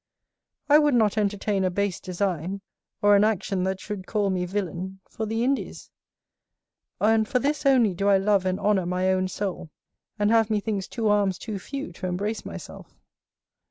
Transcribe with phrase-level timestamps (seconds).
[0.67, 2.61] I would not entertain a base design,
[3.03, 5.91] or an action that should call me villain, for the Indies;
[6.99, 9.69] and for this only do I love and honour my own soul,
[10.17, 12.95] and have methinks two arms too few to embrace myself.